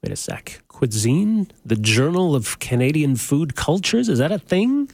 Wait 0.02 0.10
a 0.10 0.16
sec. 0.16 0.62
CuiZine, 0.70 1.50
the 1.66 1.76
Journal 1.76 2.34
of 2.34 2.58
Canadian 2.60 3.16
Food 3.16 3.56
Cultures. 3.56 4.08
Is 4.08 4.20
that 4.20 4.32
a 4.32 4.38
thing? 4.38 4.90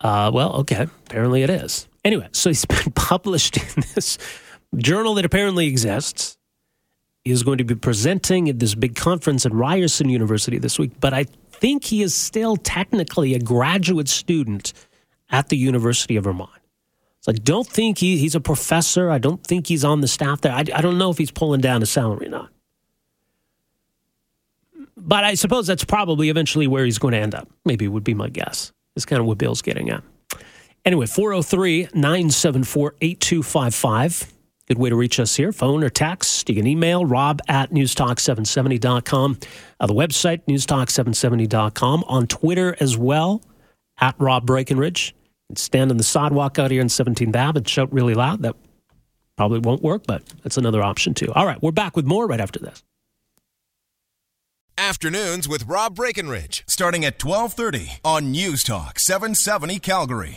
Uh, 0.00 0.30
well, 0.32 0.54
okay. 0.60 0.86
Apparently 1.06 1.42
it 1.42 1.50
is. 1.50 1.86
Anyway, 2.04 2.28
so 2.32 2.50
he's 2.50 2.64
been 2.66 2.92
published 2.92 3.56
in 3.56 3.84
this 3.94 4.18
journal 4.76 5.14
that 5.14 5.24
apparently 5.24 5.66
exists. 5.66 6.36
He 7.24 7.30
is 7.30 7.42
going 7.42 7.58
to 7.58 7.64
be 7.64 7.74
presenting 7.74 8.48
at 8.48 8.58
this 8.58 8.74
big 8.74 8.94
conference 8.94 9.46
at 9.46 9.52
Ryerson 9.52 10.10
University 10.10 10.58
this 10.58 10.78
week, 10.78 10.92
but 11.00 11.14
I 11.14 11.24
think 11.24 11.84
he 11.84 12.02
is 12.02 12.14
still 12.14 12.56
technically 12.56 13.34
a 13.34 13.38
graduate 13.38 14.08
student 14.08 14.74
at 15.30 15.48
the 15.48 15.56
University 15.56 16.16
of 16.16 16.24
Vermont. 16.24 16.50
So 17.20 17.32
I 17.32 17.36
don't 17.36 17.66
think 17.66 17.98
he, 17.98 18.18
he's 18.18 18.34
a 18.34 18.40
professor. 18.40 19.10
I 19.10 19.16
don't 19.16 19.42
think 19.42 19.66
he's 19.66 19.82
on 19.82 20.02
the 20.02 20.08
staff 20.08 20.42
there. 20.42 20.52
I, 20.52 20.58
I 20.58 20.82
don't 20.82 20.98
know 20.98 21.10
if 21.10 21.16
he's 21.16 21.30
pulling 21.30 21.62
down 21.62 21.82
a 21.82 21.86
salary 21.86 22.26
or 22.26 22.30
not. 22.30 22.50
But 24.96 25.24
I 25.24 25.34
suppose 25.34 25.66
that's 25.66 25.84
probably 25.84 26.28
eventually 26.28 26.66
where 26.66 26.84
he's 26.84 26.98
going 26.98 27.12
to 27.12 27.18
end 27.18 27.34
up. 27.34 27.48
Maybe 27.64 27.88
would 27.88 28.04
be 28.04 28.12
my 28.12 28.28
guess. 28.28 28.72
That's 28.94 29.06
kind 29.06 29.20
of 29.20 29.26
what 29.26 29.38
Bill's 29.38 29.62
getting 29.62 29.88
at. 29.88 30.04
Anyway, 30.84 31.06
403 31.06 31.88
974 31.94 32.94
8255. 33.00 34.32
Good 34.66 34.78
way 34.78 34.88
to 34.88 34.96
reach 34.96 35.20
us 35.20 35.36
here, 35.36 35.52
phone 35.52 35.84
or 35.84 35.90
text. 35.90 36.48
You 36.48 36.54
can 36.54 36.66
email 36.66 37.04
rob 37.04 37.40
at 37.48 37.70
newstalk770.com. 37.70 39.38
Uh, 39.78 39.86
the 39.86 39.92
website, 39.92 40.42
newstalk770.com. 40.48 42.04
On 42.06 42.26
Twitter 42.26 42.74
as 42.80 42.96
well, 42.96 43.42
at 44.00 44.14
Rob 44.18 44.46
Breckenridge. 44.46 45.14
And 45.48 45.58
stand 45.58 45.90
on 45.90 45.98
the 45.98 46.02
sidewalk 46.04 46.58
out 46.58 46.70
here 46.70 46.80
in 46.80 46.88
17th 46.88 47.36
Ave 47.36 47.58
and 47.58 47.68
shout 47.68 47.92
really 47.92 48.14
loud. 48.14 48.42
That 48.42 48.56
probably 49.36 49.58
won't 49.58 49.82
work, 49.82 50.04
but 50.06 50.22
that's 50.42 50.56
another 50.56 50.82
option 50.82 51.12
too. 51.12 51.30
All 51.34 51.46
right, 51.46 51.60
we're 51.62 51.70
back 51.70 51.94
with 51.96 52.06
more 52.06 52.26
right 52.26 52.40
after 52.40 52.58
this. 52.58 52.82
Afternoons 54.78 55.46
with 55.48 55.66
Rob 55.66 55.94
Breckenridge, 55.94 56.64
starting 56.66 57.04
at 57.04 57.22
1230 57.22 58.00
on 58.04 58.32
News 58.32 58.64
Talk 58.64 58.98
770 58.98 59.78
Calgary. 59.78 60.32